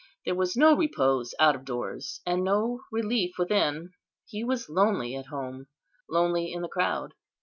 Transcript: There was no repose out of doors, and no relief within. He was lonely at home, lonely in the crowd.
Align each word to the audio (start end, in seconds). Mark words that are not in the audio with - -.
There 0.25 0.33
was 0.33 0.57
no 0.57 0.75
repose 0.75 1.35
out 1.39 1.53
of 1.53 1.63
doors, 1.63 2.21
and 2.25 2.43
no 2.43 2.81
relief 2.91 3.35
within. 3.37 3.91
He 4.25 4.43
was 4.43 4.67
lonely 4.67 5.13
at 5.15 5.27
home, 5.27 5.67
lonely 6.09 6.51
in 6.51 6.63
the 6.63 6.67
crowd. 6.69 7.13